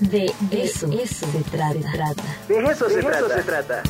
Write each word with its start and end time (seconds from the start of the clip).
De 0.00 0.32
eso, 0.50 0.90
eso 0.90 1.26
se 1.30 1.42
trata. 1.50 2.14
De 2.48 2.58
eso, 2.72 2.88
se, 2.88 3.00
trata. 3.00 3.36
se 3.36 3.42
trata. 3.42 3.82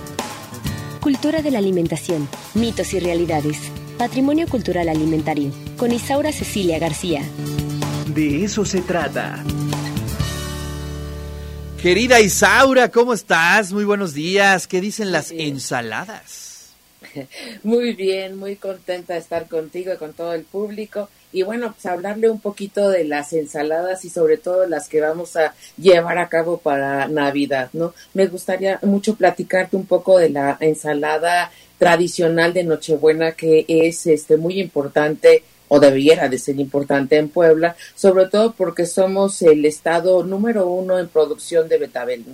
Cultura 1.00 1.40
de 1.40 1.52
la 1.52 1.58
alimentación, 1.58 2.28
mitos 2.54 2.92
y 2.94 2.98
realidades. 2.98 3.58
Patrimonio 3.96 4.48
cultural 4.48 4.88
alimentario. 4.88 5.52
Con 5.76 5.92
Isaura 5.92 6.32
Cecilia 6.32 6.80
García. 6.80 7.22
De 8.08 8.44
eso 8.44 8.64
se 8.64 8.80
trata. 8.80 9.44
Querida 11.80 12.18
Isaura, 12.20 12.90
¿cómo 12.90 13.14
estás? 13.14 13.72
Muy 13.72 13.84
buenos 13.84 14.12
días. 14.12 14.66
¿Qué 14.66 14.80
dicen 14.80 15.12
las 15.12 15.30
ensaladas? 15.30 16.72
Muy 17.62 17.94
bien, 17.94 18.36
muy 18.36 18.56
contenta 18.56 19.14
de 19.14 19.20
estar 19.20 19.48
contigo 19.48 19.92
y 19.92 19.96
con 19.96 20.12
todo 20.12 20.34
el 20.34 20.42
público 20.44 21.08
y 21.32 21.42
bueno, 21.42 21.72
pues 21.72 21.86
hablarle 21.86 22.28
un 22.28 22.40
poquito 22.40 22.88
de 22.90 23.04
las 23.04 23.32
ensaladas 23.32 24.04
y 24.04 24.10
sobre 24.10 24.36
todo 24.36 24.66
las 24.66 24.88
que 24.88 25.00
vamos 25.00 25.36
a 25.36 25.54
llevar 25.76 26.18
a 26.18 26.28
cabo 26.28 26.58
para 26.58 27.06
Navidad, 27.08 27.70
¿no? 27.72 27.94
Me 28.14 28.26
gustaría 28.26 28.78
mucho 28.82 29.14
platicarte 29.14 29.76
un 29.76 29.86
poco 29.86 30.18
de 30.18 30.30
la 30.30 30.56
ensalada 30.60 31.50
tradicional 31.78 32.52
de 32.52 32.64
Nochebuena 32.64 33.32
que 33.32 33.64
es 33.68 34.06
este 34.06 34.36
muy 34.36 34.60
importante 34.60 35.44
o 35.68 35.78
debiera 35.78 36.28
de 36.28 36.38
ser 36.38 36.58
importante 36.58 37.16
en 37.16 37.28
Puebla, 37.28 37.76
sobre 37.94 38.26
todo 38.26 38.52
porque 38.52 38.86
somos 38.86 39.40
el 39.42 39.64
estado 39.64 40.24
número 40.24 40.66
uno 40.66 40.98
en 40.98 41.08
producción 41.08 41.68
de 41.68 41.78
betabel. 41.78 42.24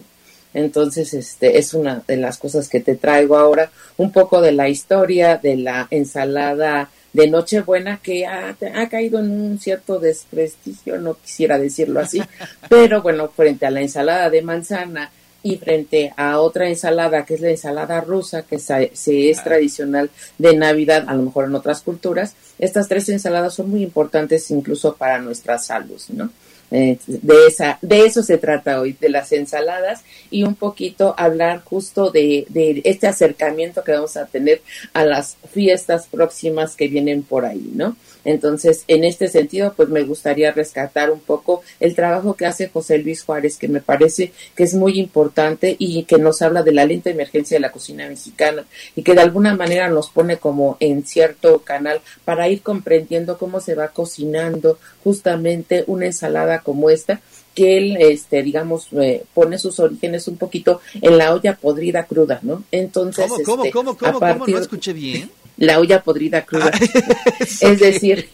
Entonces, 0.54 1.12
este 1.12 1.58
es 1.58 1.74
una 1.74 2.02
de 2.08 2.16
las 2.16 2.38
cosas 2.38 2.70
que 2.70 2.80
te 2.80 2.96
traigo 2.96 3.36
ahora, 3.36 3.70
un 3.98 4.10
poco 4.10 4.40
de 4.40 4.52
la 4.52 4.70
historia 4.70 5.36
de 5.36 5.56
la 5.56 5.86
ensalada 5.90 6.88
de 7.16 7.28
Nochebuena 7.28 7.98
que 8.02 8.26
ha, 8.26 8.54
ha, 8.74 8.88
caído 8.90 9.18
en 9.18 9.30
un 9.30 9.58
cierto 9.58 9.98
desprestigio, 9.98 10.98
no 10.98 11.14
quisiera 11.14 11.58
decirlo 11.58 12.00
así, 12.00 12.20
pero 12.68 13.00
bueno, 13.00 13.28
frente 13.28 13.64
a 13.64 13.70
la 13.70 13.80
ensalada 13.80 14.28
de 14.28 14.42
manzana 14.42 15.10
y 15.42 15.56
frente 15.56 16.12
a 16.18 16.40
otra 16.40 16.68
ensalada 16.68 17.24
que 17.24 17.34
es 17.34 17.40
la 17.40 17.48
ensalada 17.48 18.02
rusa, 18.02 18.42
que 18.42 18.58
se, 18.58 18.90
es 18.92 19.42
tradicional 19.42 20.10
de 20.36 20.56
Navidad, 20.56 21.04
a 21.06 21.14
lo 21.14 21.22
mejor 21.22 21.46
en 21.46 21.54
otras 21.54 21.80
culturas, 21.80 22.34
estas 22.58 22.86
tres 22.86 23.08
ensaladas 23.08 23.54
son 23.54 23.70
muy 23.70 23.82
importantes 23.82 24.50
incluso 24.50 24.94
para 24.94 25.18
nuestra 25.18 25.58
salud, 25.58 26.00
¿no? 26.10 26.28
Eh, 26.72 26.98
de 27.06 27.46
esa 27.46 27.78
de 27.80 28.06
eso 28.06 28.24
se 28.24 28.38
trata 28.38 28.80
hoy 28.80 28.96
de 29.00 29.08
las 29.08 29.30
ensaladas 29.30 30.02
y 30.32 30.42
un 30.42 30.56
poquito 30.56 31.14
hablar 31.16 31.62
justo 31.62 32.10
de, 32.10 32.44
de 32.48 32.82
este 32.84 33.06
acercamiento 33.06 33.84
que 33.84 33.92
vamos 33.92 34.16
a 34.16 34.26
tener 34.26 34.62
a 34.92 35.04
las 35.04 35.36
fiestas 35.52 36.08
próximas 36.08 36.74
que 36.74 36.88
vienen 36.88 37.22
por 37.22 37.44
ahí 37.44 37.70
no 37.72 37.96
entonces, 38.26 38.84
en 38.88 39.04
este 39.04 39.28
sentido, 39.28 39.72
pues 39.76 39.88
me 39.88 40.02
gustaría 40.02 40.50
rescatar 40.50 41.12
un 41.12 41.20
poco 41.20 41.62
el 41.78 41.94
trabajo 41.94 42.34
que 42.34 42.44
hace 42.44 42.68
José 42.68 42.98
Luis 42.98 43.22
Juárez, 43.22 43.56
que 43.56 43.68
me 43.68 43.80
parece 43.80 44.32
que 44.56 44.64
es 44.64 44.74
muy 44.74 44.98
importante 44.98 45.76
y 45.78 46.02
que 46.04 46.18
nos 46.18 46.42
habla 46.42 46.64
de 46.64 46.72
la 46.72 46.84
lenta 46.84 47.08
emergencia 47.08 47.54
de 47.56 47.60
la 47.60 47.70
cocina 47.70 48.08
mexicana 48.08 48.64
y 48.96 49.02
que 49.02 49.14
de 49.14 49.20
alguna 49.20 49.54
manera 49.54 49.88
nos 49.88 50.10
pone 50.10 50.38
como 50.38 50.76
en 50.80 51.06
cierto 51.06 51.60
canal 51.60 52.00
para 52.24 52.48
ir 52.48 52.62
comprendiendo 52.62 53.38
cómo 53.38 53.60
se 53.60 53.76
va 53.76 53.88
cocinando 53.88 54.78
justamente 55.04 55.84
una 55.86 56.06
ensalada 56.06 56.62
como 56.62 56.90
esta 56.90 57.20
que 57.54 57.78
él, 57.78 57.96
este, 58.00 58.42
digamos, 58.42 58.88
eh, 58.92 59.24
pone 59.32 59.58
sus 59.58 59.78
orígenes 59.80 60.28
un 60.28 60.36
poquito 60.36 60.80
en 61.00 61.16
la 61.16 61.32
olla 61.32 61.56
podrida 61.56 62.04
cruda, 62.04 62.40
¿no? 62.42 62.64
Entonces, 62.70 63.24
¿cómo, 63.28 63.42
cómo, 63.44 63.64
este, 63.64 63.72
cómo, 63.72 63.96
cómo, 63.96 64.20
cómo, 64.20 64.46
no 64.46 64.58
escuché 64.58 64.92
bien? 64.92 65.30
La 65.56 65.80
olla 65.80 66.02
podrida 66.02 66.44
cruda. 66.44 66.70
es 67.40 67.80
decir, 67.80 68.28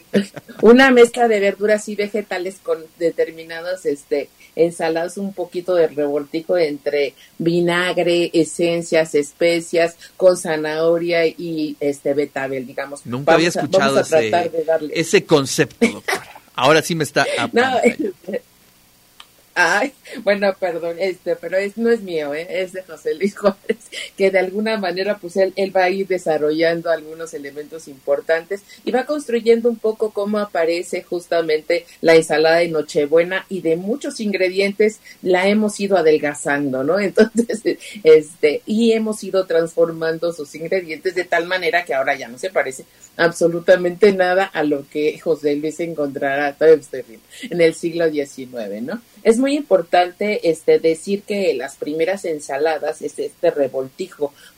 una 0.62 0.90
mezcla 0.90 1.28
de 1.28 1.40
verduras 1.40 1.88
y 1.88 1.96
vegetales 1.96 2.56
con 2.62 2.78
determinados 2.98 3.86
este 3.86 4.28
ensaladas, 4.54 5.16
un 5.16 5.32
poquito 5.32 5.74
de 5.74 5.88
revoltijo 5.88 6.58
entre 6.58 7.14
vinagre, 7.38 8.30
esencias, 8.34 9.14
especias, 9.14 9.96
con 10.16 10.36
zanahoria 10.36 11.26
y 11.26 11.76
este 11.80 12.12
betabel, 12.14 12.66
digamos. 12.66 13.06
Nunca 13.06 13.34
había 13.34 13.48
escuchado 13.48 14.00
ese, 14.00 14.30
ese 14.92 15.24
concepto, 15.24 15.86
doctora. 15.86 16.42
Ahora 16.54 16.82
sí 16.82 16.94
me 16.94 17.04
está... 17.04 17.26
No, 17.52 17.80
Ay, 19.54 19.92
bueno, 20.22 20.54
perdón, 20.58 20.96
este, 20.98 21.36
pero 21.36 21.58
es, 21.58 21.76
no 21.76 21.90
es 21.90 22.00
mío, 22.00 22.32
¿eh? 22.32 22.46
es 22.48 22.72
de 22.72 22.82
José 22.84 23.14
Luis 23.14 23.36
Juárez, 23.36 23.81
que 24.16 24.30
de 24.30 24.38
alguna 24.38 24.76
manera, 24.78 25.18
pues 25.18 25.36
él, 25.36 25.52
va 25.74 25.84
a 25.84 25.90
ir 25.90 26.06
desarrollando 26.06 26.90
algunos 26.90 27.34
elementos 27.34 27.88
importantes 27.88 28.62
y 28.84 28.90
va 28.90 29.06
construyendo 29.06 29.68
un 29.68 29.76
poco 29.76 30.10
cómo 30.10 30.38
aparece 30.38 31.02
justamente 31.02 31.86
la 32.00 32.14
ensalada 32.14 32.58
de 32.58 32.68
Nochebuena 32.68 33.46
y 33.48 33.60
de 33.60 33.76
muchos 33.76 34.20
ingredientes 34.20 35.00
la 35.22 35.48
hemos 35.48 35.78
ido 35.80 35.96
adelgazando, 35.96 36.84
¿no? 36.84 36.98
Entonces, 37.00 37.62
este, 38.02 38.62
y 38.66 38.92
hemos 38.92 39.22
ido 39.24 39.46
transformando 39.46 40.32
sus 40.32 40.54
ingredientes 40.54 41.14
de 41.14 41.24
tal 41.24 41.46
manera 41.46 41.84
que 41.84 41.94
ahora 41.94 42.16
ya 42.16 42.28
no 42.28 42.38
se 42.38 42.50
parece 42.50 42.84
absolutamente 43.16 44.12
nada 44.12 44.44
a 44.44 44.62
lo 44.62 44.86
que 44.88 45.18
José 45.18 45.56
Luis 45.56 45.80
encontrará 45.80 46.56
en 46.60 47.60
el 47.60 47.74
siglo 47.74 48.10
XIX, 48.10 48.82
¿no? 48.82 49.02
Es 49.22 49.38
muy 49.38 49.54
importante 49.54 50.48
este 50.50 50.78
decir 50.78 51.22
que 51.22 51.54
las 51.54 51.76
primeras 51.76 52.24
ensaladas, 52.24 53.02
este, 53.02 53.26
este 53.26 53.50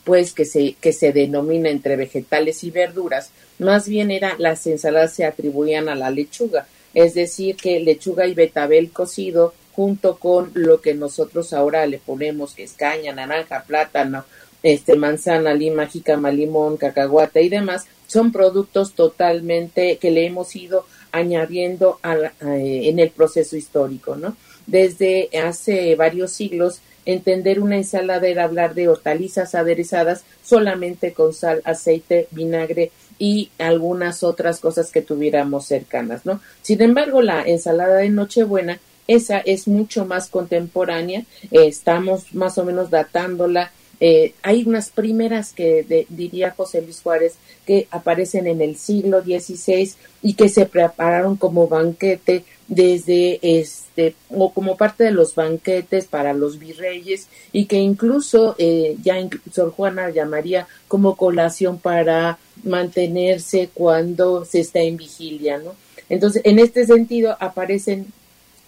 pues 0.03 0.33
que 0.33 0.45
se, 0.45 0.73
que 0.73 0.93
se 0.93 1.11
denomina 1.11 1.69
entre 1.69 1.95
vegetales 1.95 2.63
y 2.63 2.71
verduras, 2.71 3.31
más 3.59 3.87
bien 3.87 4.11
era 4.11 4.35
las 4.37 4.65
ensaladas 4.67 5.13
se 5.13 5.25
atribuían 5.25 5.89
a 5.89 5.95
la 5.95 6.09
lechuga, 6.09 6.67
es 6.93 7.13
decir, 7.13 7.55
que 7.55 7.79
lechuga 7.79 8.27
y 8.27 8.33
betabel 8.33 8.91
cocido 8.91 9.53
junto 9.73 10.17
con 10.17 10.51
lo 10.53 10.81
que 10.81 10.93
nosotros 10.93 11.51
ahora 11.51 11.85
le 11.85 11.97
ponemos, 11.97 12.53
que 12.53 12.63
es 12.63 12.73
caña, 12.73 13.13
naranja, 13.13 13.63
plátano, 13.67 14.25
este, 14.63 14.95
manzana, 14.95 15.53
lima, 15.53 15.85
jícama, 15.87 16.31
limón, 16.31 16.77
cacahuate 16.77 17.43
y 17.43 17.49
demás, 17.49 17.85
son 18.07 18.31
productos 18.31 18.93
totalmente 18.93 19.97
que 19.97 20.11
le 20.11 20.25
hemos 20.25 20.55
ido 20.55 20.85
añadiendo 21.11 21.99
en 22.41 22.99
el 22.99 23.09
proceso 23.11 23.55
histórico, 23.55 24.15
¿no? 24.15 24.35
Desde 24.65 25.29
hace 25.43 25.95
varios 25.95 26.31
siglos, 26.31 26.81
entender 27.05 27.59
una 27.59 27.77
ensalada 27.77 28.27
era 28.27 28.43
hablar 28.43 28.73
de 28.73 28.87
hortalizas 28.87 29.55
aderezadas 29.55 30.23
solamente 30.43 31.13
con 31.13 31.33
sal, 31.33 31.61
aceite, 31.65 32.27
vinagre 32.31 32.91
y 33.17 33.49
algunas 33.57 34.23
otras 34.23 34.59
cosas 34.59 34.91
que 34.91 35.01
tuviéramos 35.01 35.65
cercanas, 35.65 36.25
¿no? 36.25 36.41
Sin 36.61 36.81
embargo, 36.81 37.21
la 37.21 37.43
ensalada 37.43 37.97
de 37.97 38.09
Nochebuena, 38.09 38.79
esa 39.07 39.37
es 39.39 39.67
mucho 39.67 40.05
más 40.05 40.29
contemporánea, 40.29 41.23
estamos 41.51 42.33
más 42.33 42.57
o 42.57 42.65
menos 42.65 42.89
datándola 42.89 43.71
eh, 43.99 44.33
hay 44.43 44.63
unas 44.65 44.89
primeras 44.89 45.53
que 45.53 46.05
diría 46.09 46.51
José 46.51 46.81
Luis 46.81 47.01
Juárez 47.01 47.35
que 47.65 47.87
aparecen 47.91 48.47
en 48.47 48.61
el 48.61 48.75
siglo 48.75 49.21
XVI 49.21 49.93
y 50.21 50.33
que 50.33 50.49
se 50.49 50.65
prepararon 50.65 51.37
como 51.37 51.67
banquete 51.67 52.43
desde 52.67 53.39
este 53.41 54.15
o 54.29 54.51
como 54.51 54.75
parte 54.75 55.03
de 55.03 55.11
los 55.11 55.35
banquetes 55.35 56.05
para 56.05 56.33
los 56.33 56.57
virreyes 56.57 57.27
y 57.51 57.65
que 57.65 57.77
incluso 57.77 58.55
eh, 58.57 58.97
ya 59.03 59.15
Sor 59.51 59.71
Juana 59.71 60.09
llamaría 60.09 60.67
como 60.87 61.15
colación 61.15 61.77
para 61.77 62.39
mantenerse 62.63 63.69
cuando 63.73 64.45
se 64.45 64.61
está 64.61 64.79
en 64.79 64.97
vigilia, 64.97 65.59
¿no? 65.59 65.75
Entonces, 66.09 66.41
en 66.45 66.59
este 66.59 66.85
sentido 66.85 67.35
aparecen 67.39 68.07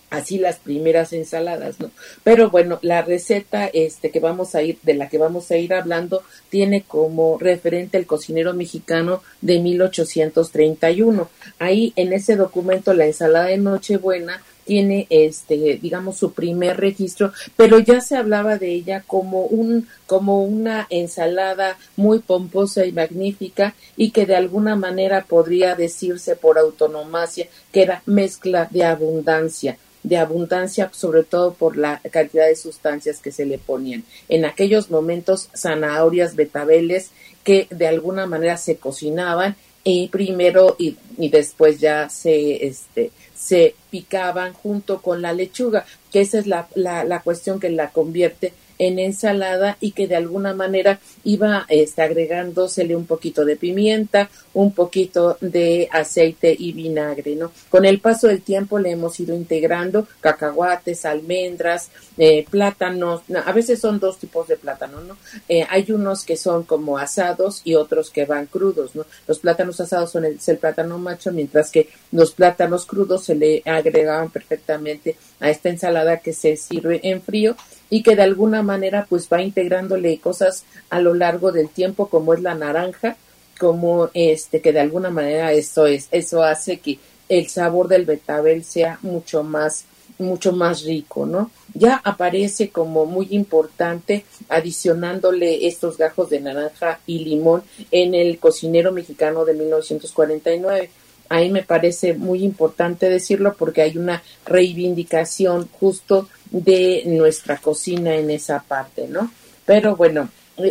así 0.09 0.37
las 0.37 0.57
primeras 0.57 1.13
ensaladas, 1.13 1.79
¿no? 1.79 1.91
Pero 2.23 2.49
bueno, 2.49 2.79
la 2.81 3.01
receta 3.01 3.67
este 3.67 4.09
que 4.09 4.19
vamos 4.19 4.55
a 4.55 4.61
ir 4.61 4.77
de 4.83 4.93
la 4.93 5.09
que 5.09 5.17
vamos 5.17 5.51
a 5.51 5.57
ir 5.57 5.73
hablando 5.73 6.23
tiene 6.49 6.83
como 6.83 7.37
referente 7.37 7.97
el 7.97 8.05
cocinero 8.05 8.53
mexicano 8.53 9.21
de 9.41 9.59
1831. 9.59 11.29
Ahí 11.59 11.93
en 11.95 12.13
ese 12.13 12.35
documento 12.35 12.93
la 12.93 13.05
ensalada 13.05 13.47
de 13.47 13.57
Nochebuena 13.57 14.41
tiene 14.63 15.07
este 15.09 15.79
digamos 15.81 16.17
su 16.17 16.33
primer 16.33 16.77
registro, 16.77 17.31
pero 17.55 17.79
ya 17.79 18.01
se 18.01 18.17
hablaba 18.17 18.57
de 18.57 18.71
ella 18.71 19.03
como 19.07 19.45
un 19.45 19.87
como 20.05 20.43
una 20.43 20.87
ensalada 20.89 21.77
muy 21.95 22.19
pomposa 22.19 22.85
y 22.85 22.91
magnífica 22.91 23.75
y 23.95 24.11
que 24.11 24.25
de 24.25 24.35
alguna 24.35 24.75
manera 24.75 25.25
podría 25.25 25.75
decirse 25.75 26.35
por 26.35 26.57
autonomacia 26.57 27.47
que 27.71 27.81
era 27.81 28.03
mezcla 28.05 28.67
de 28.69 28.83
abundancia 28.83 29.77
de 30.03 30.17
abundancia, 30.17 30.89
sobre 30.93 31.23
todo 31.23 31.53
por 31.53 31.77
la 31.77 32.01
cantidad 32.11 32.47
de 32.47 32.55
sustancias 32.55 33.19
que 33.19 33.31
se 33.31 33.45
le 33.45 33.57
ponían. 33.57 34.03
En 34.29 34.45
aquellos 34.45 34.89
momentos, 34.89 35.49
zanahorias, 35.55 36.35
betabeles, 36.35 37.11
que 37.43 37.67
de 37.69 37.87
alguna 37.87 38.25
manera 38.25 38.57
se 38.57 38.77
cocinaban 38.77 39.55
y 39.83 40.09
primero 40.09 40.75
y, 40.77 40.97
y 41.17 41.29
después 41.29 41.79
ya 41.79 42.09
se, 42.09 42.65
este, 42.67 43.11
se 43.35 43.75
picaban 43.89 44.53
junto 44.53 45.01
con 45.01 45.21
la 45.21 45.31
lechuga, 45.33 45.85
que 46.11 46.21
esa 46.21 46.39
es 46.39 46.47
la, 46.47 46.67
la, 46.75 47.03
la 47.03 47.21
cuestión 47.21 47.59
que 47.59 47.69
la 47.69 47.91
convierte 47.91 48.53
en 48.79 48.99
ensalada 48.99 49.77
y 49.79 49.91
que 49.91 50.07
de 50.07 50.15
alguna 50.15 50.53
manera 50.53 50.99
iba 51.23 51.65
este, 51.69 52.01
agregándosele 52.01 52.95
un 52.95 53.05
poquito 53.05 53.45
de 53.45 53.55
pimienta, 53.55 54.29
un 54.53 54.71
poquito 54.71 55.37
de 55.41 55.87
aceite 55.91 56.55
y 56.57 56.71
vinagre, 56.71 57.35
¿no? 57.35 57.51
Con 57.69 57.85
el 57.85 57.99
paso 57.99 58.27
del 58.27 58.41
tiempo 58.41 58.79
le 58.79 58.91
hemos 58.91 59.19
ido 59.19 59.35
integrando 59.35 60.07
cacahuates, 60.21 61.05
almendras, 61.05 61.89
eh, 62.17 62.45
plátanos, 62.49 63.21
a 63.45 63.51
veces 63.51 63.79
son 63.79 63.99
dos 63.99 64.17
tipos 64.17 64.47
de 64.47 64.57
plátano, 64.57 65.01
¿no? 65.01 65.17
Eh, 65.47 65.65
hay 65.69 65.91
unos 65.91 66.23
que 66.23 66.37
son 66.37 66.63
como 66.63 66.97
asados 66.97 67.61
y 67.63 67.75
otros 67.75 68.09
que 68.09 68.25
van 68.25 68.47
crudos, 68.47 68.95
¿no? 68.95 69.05
Los 69.27 69.39
plátanos 69.39 69.79
asados 69.79 70.11
son 70.11 70.25
el, 70.25 70.39
el 70.45 70.57
plátano 70.57 70.97
macho, 70.97 71.31
mientras 71.31 71.71
que 71.71 71.89
los 72.11 72.31
plátanos 72.31 72.85
crudos 72.85 73.25
se 73.25 73.35
le 73.35 73.61
agregaban 73.65 74.29
perfectamente 74.29 75.15
a 75.39 75.49
esta 75.49 75.69
ensalada 75.69 76.17
que 76.17 76.33
se 76.33 76.57
sirve 76.57 76.99
en 77.03 77.21
frío 77.21 77.55
y 77.89 78.03
que 78.03 78.15
de 78.15 78.23
alguna 78.23 78.63
manera 78.63 79.05
pues 79.09 79.27
va 79.31 79.41
integrándole 79.41 80.19
cosas 80.19 80.63
a 80.89 80.99
lo 80.99 81.13
largo 81.13 81.51
del 81.51 81.69
tiempo 81.69 82.07
como 82.07 82.33
es 82.33 82.41
la 82.41 82.55
naranja, 82.55 83.17
como 83.59 84.09
este 84.13 84.61
que 84.61 84.73
de 84.73 84.79
alguna 84.79 85.09
manera 85.09 85.51
eso 85.53 85.87
es 85.87 86.07
eso 86.11 86.43
hace 86.43 86.79
que 86.79 86.99
el 87.29 87.47
sabor 87.47 87.87
del 87.87 88.05
betabel 88.05 88.63
sea 88.63 88.99
mucho 89.01 89.43
más 89.43 89.85
mucho 90.19 90.51
más 90.51 90.83
rico, 90.83 91.25
¿no? 91.25 91.51
Ya 91.73 92.01
aparece 92.03 92.69
como 92.69 93.05
muy 93.05 93.27
importante 93.31 94.25
adicionándole 94.49 95.67
estos 95.67 95.97
gajos 95.97 96.29
de 96.29 96.39
naranja 96.39 96.99
y 97.05 97.19
limón 97.19 97.63
en 97.91 98.15
el 98.15 98.39
cocinero 98.39 98.91
mexicano 98.91 99.45
de 99.45 99.53
1949 99.53 100.89
ahí 101.29 101.49
me 101.49 101.63
parece 101.63 102.13
muy 102.13 102.43
importante 102.43 103.09
decirlo 103.09 103.55
porque 103.57 103.81
hay 103.81 103.97
una 103.97 104.23
reivindicación 104.45 105.67
justo 105.79 106.27
de 106.51 107.03
nuestra 107.05 107.57
cocina 107.57 108.15
en 108.15 108.29
esa 108.31 108.63
parte, 108.63 109.07
¿no? 109.07 109.31
Pero 109.65 109.95
bueno, 109.95 110.29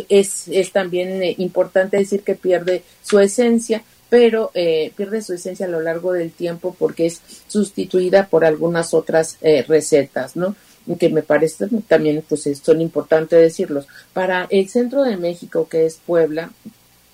es, 0.09 0.47
es 0.47 0.71
también 0.71 1.21
eh, 1.23 1.35
importante 1.37 1.97
decir 1.97 2.23
que 2.23 2.35
pierde 2.35 2.83
su 3.03 3.19
esencia, 3.19 3.83
pero 4.09 4.51
eh, 4.53 4.91
pierde 4.95 5.21
su 5.21 5.33
esencia 5.33 5.65
a 5.65 5.69
lo 5.69 5.81
largo 5.81 6.13
del 6.13 6.31
tiempo 6.31 6.75
porque 6.77 7.05
es 7.05 7.21
sustituida 7.47 8.27
por 8.27 8.45
algunas 8.45 8.93
otras 8.93 9.37
eh, 9.41 9.63
recetas, 9.67 10.35
¿no? 10.35 10.55
que 10.95 11.09
me 11.09 11.21
parece 11.21 11.67
también 11.85 12.23
pues 12.27 12.49
son 12.63 12.79
importantes 12.79 13.41
decirlos. 13.41 13.87
Para 14.13 14.47
el 14.49 14.69
centro 14.69 15.03
de 15.03 15.17
México, 15.17 15.67
que 15.67 15.85
es 15.85 15.99
Puebla, 16.05 16.51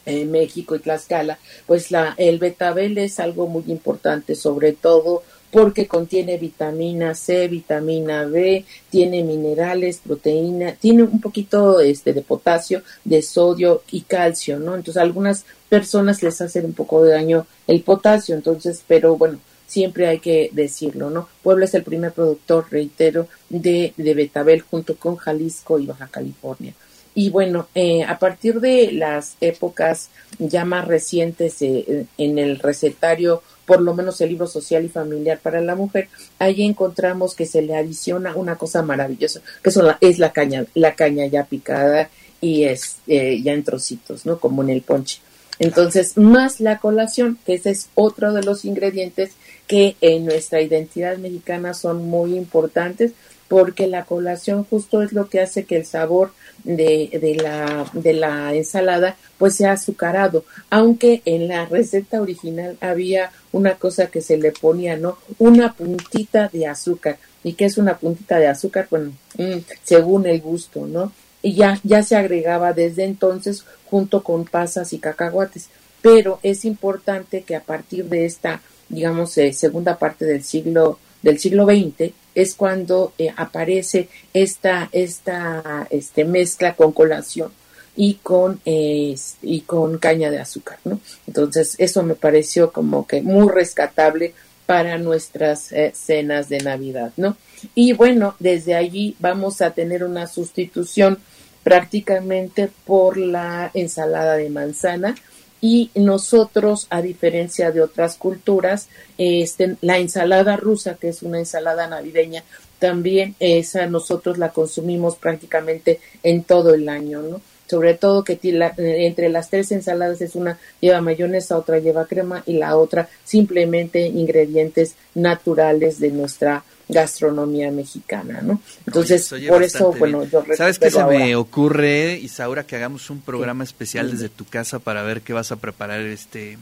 en 0.06 0.32
México 0.32 0.76
y 0.76 0.80
Tlaxcala, 0.80 1.40
pues 1.66 1.92
la, 1.92 2.14
el 2.18 2.40
betabel 2.40 2.98
es 2.98 3.20
algo 3.20 3.48
muy 3.48 3.64
importante, 3.68 4.36
sobre 4.36 4.74
todo 4.74 5.24
porque 5.54 5.88
contiene 5.88 6.40
vitamina 6.40 7.14
C, 7.14 7.48
vitamina 7.48 8.26
B, 8.26 8.66
tiene 8.90 9.24
minerales, 9.24 10.00
proteína, 10.04 10.74
tiene 10.74 11.04
un 11.04 11.22
poquito 11.22 11.80
este, 11.80 12.12
de 12.12 12.24
potasio, 12.24 12.82
de 13.04 13.22
sodio 13.22 13.84
y 13.92 14.02
calcio, 14.02 14.58
¿no? 14.58 14.74
Entonces 14.74 14.98
a 14.98 15.04
algunas 15.04 15.46
personas 15.70 16.24
les 16.24 16.42
hace 16.42 16.62
un 16.62 16.74
poco 16.74 17.04
de 17.04 17.12
daño 17.12 17.46
el 17.68 17.84
potasio, 17.84 18.34
entonces, 18.34 18.84
pero 18.88 19.16
bueno, 19.16 19.40
siempre 19.68 20.08
hay 20.08 20.20
que 20.20 20.50
decirlo, 20.54 21.12
¿no? 21.12 21.30
Puebla 21.44 21.66
es 21.66 21.74
el 21.76 21.84
primer 21.84 22.14
productor, 22.14 22.66
reitero, 22.72 23.28
de, 23.48 23.94
de 23.96 24.14
betabel 24.16 24.62
junto 24.62 24.96
con 24.96 25.18
Jalisco 25.18 25.78
y 25.78 25.86
Baja 25.86 26.08
California. 26.08 26.74
Y 27.16 27.30
bueno, 27.30 27.68
eh, 27.76 28.04
a 28.04 28.18
partir 28.18 28.60
de 28.60 28.92
las 28.92 29.36
épocas 29.40 30.10
ya 30.40 30.66
más 30.66 30.88
recientes 30.88 31.62
eh, 31.62 32.06
en 32.18 32.40
el 32.40 32.60
recetario, 32.60 33.44
por 33.66 33.82
lo 33.82 33.94
menos 33.94 34.20
el 34.22 34.30
libro 34.30 34.48
social 34.48 34.84
y 34.84 34.90
familiar 34.90 35.40
para 35.40 35.62
la 35.62 35.76
mujer, 35.76 36.10
ahí 36.40 36.64
encontramos 36.64 37.36
que 37.36 37.46
se 37.46 37.62
le 37.62 37.76
adiciona 37.76 38.36
una 38.36 38.56
cosa 38.56 38.82
maravillosa, 38.82 39.42
que 39.62 39.72
es 40.02 40.20
la 40.20 40.32
caña, 40.32 40.66
la 40.74 40.96
caña 40.96 41.26
ya 41.28 41.44
picada 41.46 42.10
y 42.42 42.64
es 42.66 42.98
eh, 43.08 43.42
ya 43.42 43.54
en 43.54 43.64
trocitos, 43.64 44.26
¿no? 44.26 44.40
Como 44.40 44.64
en 44.64 44.70
el 44.70 44.82
ponche. 44.82 45.20
Entonces, 45.60 46.18
más 46.18 46.60
la 46.60 46.80
colación, 46.80 47.38
que 47.46 47.54
ese 47.54 47.70
es 47.70 47.90
otro 47.96 48.34
de 48.34 48.44
los 48.44 48.66
ingredientes 48.66 49.32
que 49.68 49.96
en 50.02 50.26
nuestra 50.26 50.62
identidad 50.62 51.18
mexicana 51.18 51.74
son 51.74 52.10
muy 52.10 52.36
importantes, 52.36 53.14
porque 53.48 53.88
la 53.88 54.06
colación 54.06 54.64
justo 54.64 55.02
es 55.02 55.14
lo 55.14 55.30
que 55.30 55.42
hace 55.42 55.66
que 55.66 55.78
el 55.78 55.86
sabor 55.86 56.32
de, 56.64 57.10
de, 57.22 57.36
la, 57.36 57.86
de 57.94 58.14
la 58.14 58.54
ensalada 58.54 59.18
pues 59.38 59.56
sea 59.56 59.74
azucarado, 59.74 60.46
aunque 60.70 61.22
en 61.26 61.48
la 61.48 61.66
receta 61.66 62.22
original 62.22 62.78
había 62.82 63.32
una 63.52 63.76
cosa 63.76 64.08
que 64.08 64.22
se 64.22 64.38
le 64.38 64.52
ponía, 64.52 64.98
¿no? 64.98 65.18
Una 65.40 65.74
puntita 65.74 66.50
de 66.52 66.68
azúcar. 66.68 67.18
¿Y 67.44 67.54
qué 67.54 67.66
es 67.66 67.78
una 67.78 67.98
puntita 67.98 68.40
de 68.40 68.48
azúcar? 68.48 68.88
Bueno, 68.90 69.12
mm, 69.38 69.60
según 69.84 70.26
el 70.26 70.40
gusto, 70.42 70.88
¿no? 70.88 71.12
Y 71.42 71.56
ya, 71.56 71.80
ya 71.84 72.04
se 72.04 72.16
agregaba 72.16 72.72
desde 72.72 73.04
entonces 73.04 73.66
junto 73.86 74.24
con 74.24 74.46
pasas 74.46 74.94
y 74.94 75.00
cacahuates. 75.00 75.70
Pero 76.02 76.40
es 76.42 76.66
importante 76.66 77.44
que 77.44 77.56
a 77.56 77.62
partir 77.62 78.06
de 78.06 78.26
esta, 78.26 78.62
digamos, 78.90 79.38
eh, 79.38 79.52
segunda 79.54 79.98
parte 79.98 80.26
del 80.26 80.44
siglo, 80.44 81.00
del 81.22 81.40
siglo 81.40 81.66
XX, 81.66 82.14
es 82.36 82.56
cuando 82.56 83.14
eh, 83.18 83.34
aparece 83.36 84.10
esta, 84.34 84.90
esta 84.92 85.88
este, 85.90 86.26
mezcla 86.26 86.76
con 86.76 86.92
colación 86.92 87.52
y 87.96 88.16
con, 88.16 88.60
y 88.66 89.62
con 89.68 90.00
caña 90.00 90.32
de 90.32 90.40
azúcar, 90.40 90.80
¿no? 90.84 91.00
Entonces, 91.28 91.76
eso 91.78 92.02
me 92.02 92.16
pareció 92.16 92.72
como 92.72 93.06
que 93.06 93.22
muy 93.22 93.50
rescatable 93.50 94.34
para 94.66 94.98
nuestras 94.98 95.72
eh, 95.72 95.92
cenas 95.96 96.50
de 96.50 96.60
Navidad, 96.60 97.12
¿no? 97.18 97.38
Y 97.76 97.94
bueno, 97.94 98.36
desde 98.40 98.76
allí 98.76 99.16
vamos 99.20 99.62
a 99.62 99.72
tener 99.72 100.04
una 100.04 100.28
sustitución 100.28 101.20
prácticamente 101.64 102.70
por 102.86 103.18
la 103.18 103.72
ensalada 103.74 104.36
de 104.36 104.50
manzana, 104.50 105.16
y 105.64 105.92
nosotros, 105.96 106.88
a 106.90 107.02
diferencia 107.02 107.72
de 107.72 107.82
otras 107.82 108.18
culturas, 108.18 108.90
este, 109.18 109.78
la 109.80 109.98
ensalada 109.98 110.58
rusa, 110.58 110.96
que 110.96 111.08
es 111.08 111.24
una 111.24 111.40
ensalada 111.40 111.88
navideña, 111.88 112.44
también 112.80 113.34
esa 113.40 113.86
nosotros 113.86 114.38
la 114.38 114.50
consumimos 114.50 115.16
prácticamente 115.16 116.02
en 116.22 116.44
todo 116.44 116.74
el 116.74 116.90
año, 116.90 117.22
¿no? 117.22 117.42
Sobre 117.68 117.94
todo 117.94 118.24
que 118.24 118.40
entre 118.78 119.30
las 119.30 119.50
tres 119.50 119.72
ensaladas 119.72 120.22
es 120.22 120.36
una 120.36 120.60
lleva 120.82 121.02
mayonesa, 121.02 121.58
otra 121.58 121.80
lleva 121.80 122.06
crema 122.06 122.44
y 122.46 122.54
la 122.54 122.76
otra 122.78 123.10
simplemente 123.24 124.06
ingredientes 124.08 124.96
naturales 125.16 126.00
de 126.00 126.12
nuestra 126.12 126.64
gastronomía 126.90 127.72
mexicana, 127.72 128.42
¿no? 128.42 128.62
Entonces, 128.86 129.34
por 129.48 129.64
eso, 129.64 129.94
bueno, 129.94 130.24
yo 130.26 130.44
¿Sabes 130.56 130.80
qué 130.80 130.92
se 130.92 131.04
me 131.06 131.36
ocurre, 131.36 132.18
Isaura, 132.18 132.66
que 132.66 132.76
hagamos 132.76 133.10
un 133.10 133.22
programa 133.22 133.64
especial 133.64 134.12
desde 134.12 134.30
tu 134.30 134.46
casa 134.46 134.80
para 134.80 135.04
ver 135.04 135.22
qué 135.22 135.34
vas 135.34 135.52
a 135.52 135.56
preparar 135.56 136.02
este 136.02 136.58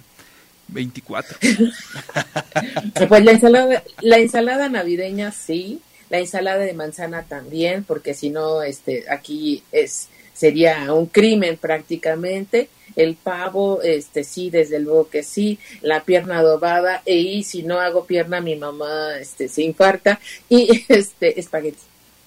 24? 0.67 1.37
pues 3.09 3.25
la 3.25 3.31
ensalada, 3.31 3.83
la 4.01 4.17
ensalada 4.17 4.69
navideña 4.69 5.31
sí, 5.31 5.81
la 6.09 6.19
ensalada 6.19 6.59
de 6.59 6.73
manzana 6.73 7.23
también, 7.23 7.83
porque 7.83 8.13
si 8.13 8.29
no, 8.29 8.61
este, 8.61 9.05
aquí 9.09 9.63
es 9.71 10.07
sería 10.33 10.93
un 10.93 11.07
crimen 11.07 11.57
prácticamente. 11.57 12.69
El 12.95 13.15
pavo, 13.15 13.81
este 13.81 14.25
sí, 14.25 14.49
desde 14.49 14.79
luego 14.79 15.09
que 15.09 15.23
sí, 15.23 15.57
la 15.81 16.03
pierna 16.03 16.39
adobada, 16.39 17.01
y 17.05 17.43
si 17.43 17.63
no 17.63 17.79
hago 17.79 18.05
pierna, 18.05 18.41
mi 18.41 18.57
mamá 18.57 19.17
este, 19.17 19.47
se 19.47 19.63
infarta, 19.63 20.19
y 20.49 20.83
este 20.89 21.39
espagueti 21.39 21.79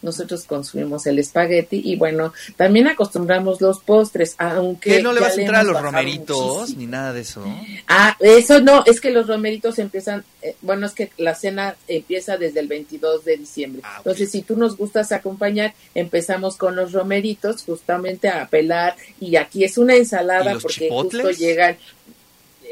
nosotros 0.05 0.45
consumimos 0.45 1.07
el 1.07 1.19
espagueti 1.19 1.81
y 1.83 1.97
bueno, 1.97 2.33
también 2.57 2.87
acostumbramos 2.87 3.61
los 3.61 3.81
postres, 3.81 4.35
aunque... 4.39 4.97
¿Qué 4.97 5.03
no 5.03 5.13
le 5.13 5.21
vas 5.21 5.37
a 5.37 5.41
entrar 5.41 5.61
a 5.63 5.65
los 5.65 5.81
romeritos 5.81 6.77
ni 6.77 6.87
nada 6.87 7.13
de 7.13 7.23
eso? 7.23 7.43
Ah, 7.89 8.17
eso 8.21 8.61
no, 8.61 8.85
es 8.85 9.01
que 9.01 9.11
los 9.11 9.27
romeritos 9.27 9.79
empiezan, 9.79 10.23
eh, 10.43 10.57
bueno, 10.61 10.87
es 10.87 10.93
que 10.93 11.11
la 11.17 11.35
cena 11.35 11.75
empieza 11.89 12.37
desde 12.37 12.61
el 12.61 12.69
22 12.69 13.25
de 13.25 13.37
diciembre. 13.39 13.83
Ah, 13.85 13.97
Entonces, 13.99 14.31
si 14.31 14.43
tú 14.43 14.57
nos 14.57 14.77
gustas 14.77 15.11
acompañar, 15.11 15.75
empezamos 15.95 16.57
con 16.57 16.77
los 16.77 16.93
romeritos 16.93 17.63
justamente 17.63 18.29
a 18.29 18.47
pelar 18.47 18.97
y 19.21 19.37
aquí 19.37 19.65
es 19.65 19.79
una 19.79 19.97
ensalada 19.97 20.59
porque 20.61 20.91
justo 20.91 21.31
llegan 21.31 21.79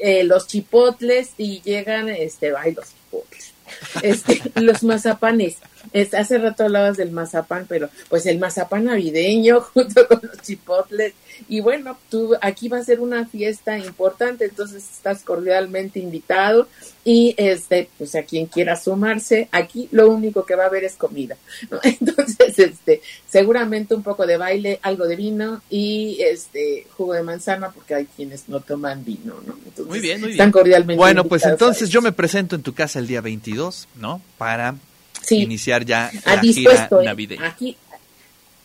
eh, 0.02 0.24
los 0.24 0.46
chipotles 0.46 1.30
y 1.38 1.62
llegan, 1.62 2.10
este, 2.10 2.52
ay, 2.54 2.74
los 2.74 2.88
chipotles, 2.88 3.52
este, 4.02 4.42
los 4.60 4.82
mazapanes 4.82 5.56
hace 5.92 6.38
rato 6.38 6.64
hablabas 6.64 6.96
del 6.96 7.10
mazapán, 7.10 7.66
pero 7.68 7.88
pues 8.08 8.26
el 8.26 8.38
mazapán 8.38 8.84
navideño 8.84 9.60
junto 9.74 10.06
con 10.08 10.20
los 10.22 10.40
chipotles. 10.42 11.14
Y 11.48 11.60
bueno, 11.60 11.98
tú 12.10 12.34
aquí 12.40 12.68
va 12.68 12.78
a 12.78 12.84
ser 12.84 13.00
una 13.00 13.26
fiesta 13.26 13.78
importante, 13.78 14.44
entonces 14.44 14.84
estás 14.94 15.22
cordialmente 15.22 15.98
invitado 15.98 16.68
y 17.04 17.34
este, 17.36 17.88
pues 17.98 18.14
a 18.14 18.22
quien 18.22 18.46
quiera 18.46 18.76
sumarse, 18.76 19.48
aquí 19.50 19.88
lo 19.90 20.08
único 20.08 20.44
que 20.44 20.54
va 20.54 20.64
a 20.64 20.66
haber 20.66 20.84
es 20.84 20.94
comida. 20.94 21.36
Entonces, 21.82 22.58
este, 22.58 23.02
seguramente 23.28 23.94
un 23.94 24.04
poco 24.04 24.24
de 24.26 24.36
baile, 24.36 24.78
algo 24.82 25.08
de 25.08 25.16
vino 25.16 25.62
y 25.68 26.18
este 26.20 26.86
jugo 26.96 27.14
de 27.14 27.24
manzana 27.24 27.70
porque 27.70 27.94
hay 27.94 28.06
quienes 28.06 28.48
no 28.48 28.60
toman 28.60 29.04
vino, 29.04 29.34
¿no? 29.44 29.56
muy 29.84 29.98
bien, 29.98 30.20
muy 30.20 30.28
bien. 30.28 30.30
Están 30.30 30.52
cordialmente 30.52 30.96
Bueno, 30.96 31.24
pues 31.24 31.44
entonces 31.44 31.90
yo 31.90 32.00
me 32.02 32.12
presento 32.12 32.54
en 32.54 32.62
tu 32.62 32.72
casa 32.72 33.00
el 33.00 33.08
día 33.08 33.20
22, 33.20 33.88
¿no? 33.96 34.22
Para 34.38 34.76
iniciar 35.30 35.84
ya 35.84 36.10
la 36.26 36.40
gira 36.40 36.88
¿eh? 36.90 37.38
Aquí, 37.40 37.76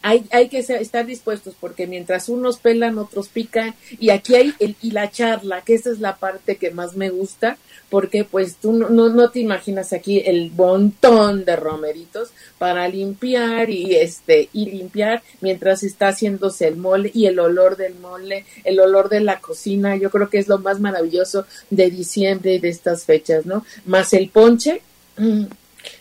hay, 0.01 0.25
hay 0.31 0.47
que 0.47 0.59
estar 0.59 1.05
dispuestos 1.05 1.55
porque 1.59 1.87
mientras 1.87 2.29
unos 2.29 2.59
pelan, 2.59 2.97
otros 2.97 3.27
pican 3.27 3.75
y 3.99 4.11
aquí 4.11 4.35
hay 4.35 4.53
el, 4.59 4.75
y 4.81 4.91
la 4.91 5.11
charla, 5.11 5.61
que 5.61 5.73
esa 5.73 5.91
es 5.91 5.99
la 5.99 6.15
parte 6.15 6.55
que 6.55 6.71
más 6.71 6.95
me 6.95 7.09
gusta 7.09 7.57
porque 7.89 8.23
pues 8.23 8.55
tú 8.55 8.73
no, 8.73 8.89
no, 8.89 9.29
te 9.29 9.39
imaginas 9.39 9.93
aquí 9.93 10.21
el 10.25 10.51
montón 10.51 11.45
de 11.45 11.55
romeritos 11.55 12.29
para 12.57 12.87
limpiar 12.87 13.69
y 13.69 13.95
este 13.95 14.49
y 14.53 14.65
limpiar 14.65 15.23
mientras 15.41 15.83
está 15.83 16.09
haciéndose 16.09 16.67
el 16.67 16.75
mole 16.75 17.11
y 17.13 17.25
el 17.25 17.39
olor 17.39 17.77
del 17.77 17.95
mole, 17.95 18.45
el 18.63 18.79
olor 18.79 19.09
de 19.09 19.21
la 19.21 19.39
cocina, 19.39 19.95
yo 19.95 20.09
creo 20.09 20.29
que 20.29 20.37
es 20.37 20.47
lo 20.47 20.57
más 20.59 20.79
maravilloso 20.79 21.45
de 21.69 21.89
diciembre 21.89 22.55
y 22.55 22.59
de 22.59 22.69
estas 22.69 23.05
fechas, 23.05 23.45
¿no? 23.45 23.65
Más 23.85 24.13
el 24.13 24.29
ponche, 24.29 24.81
mm, 25.17 25.45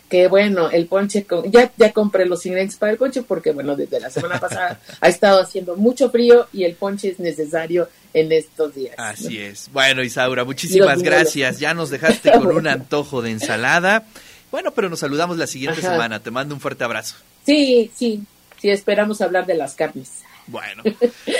que 0.09 0.27
bueno, 0.27 0.69
el 0.69 0.87
ponche, 0.87 1.25
ya, 1.51 1.71
ya 1.77 1.91
compré 1.91 2.25
los 2.25 2.45
ingredientes 2.45 2.77
para 2.77 2.91
el 2.93 2.97
ponche 2.97 3.23
porque 3.23 3.51
bueno, 3.51 3.75
desde 3.75 3.99
la 3.99 4.09
semana 4.09 4.39
pasada 4.39 4.79
ha 5.01 5.07
estado 5.09 5.41
haciendo 5.41 5.75
mucho 5.75 6.09
frío 6.09 6.47
y 6.53 6.63
el 6.63 6.75
ponche 6.75 7.09
es 7.09 7.19
necesario 7.19 7.89
en 8.13 8.31
estos 8.31 8.73
días. 8.73 8.95
Así 8.97 9.39
es. 9.39 9.69
Bueno, 9.73 10.03
Isaura, 10.03 10.43
muchísimas 10.43 11.01
gracias. 11.01 11.59
Ya 11.59 11.73
nos 11.73 11.89
dejaste 11.89 12.31
con 12.31 12.47
un 12.47 12.67
antojo 12.67 13.21
de 13.21 13.31
ensalada. 13.31 14.05
Bueno, 14.51 14.71
pero 14.71 14.89
nos 14.89 14.99
saludamos 14.99 15.37
la 15.37 15.47
siguiente 15.47 15.81
semana. 15.81 16.21
Te 16.21 16.31
mando 16.31 16.55
un 16.55 16.61
fuerte 16.61 16.83
abrazo. 16.83 17.15
Sí, 17.45 17.91
sí, 17.95 18.23
sí, 18.59 18.69
esperamos 18.69 19.21
hablar 19.21 19.45
de 19.45 19.55
las 19.55 19.75
carnes. 19.75 20.23
Bueno, 20.47 20.81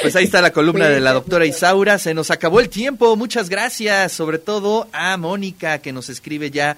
pues 0.02 0.18
ahí 0.18 0.26
está 0.26 0.42
la 0.42 0.52
columna 0.52 0.90
de 0.90 1.00
la 1.00 1.14
doctora 1.14 1.46
Isaura. 1.46 1.98
Se 1.98 2.14
nos 2.14 2.30
acabó 2.30 2.60
el 2.60 2.68
tiempo. 2.68 3.16
Muchas 3.16 3.48
gracias, 3.48 4.12
sobre 4.12 4.38
todo 4.38 4.90
a 4.92 5.16
Mónica, 5.16 5.80
que 5.80 5.94
nos 5.94 6.10
escribe 6.10 6.52
ya 6.52 6.78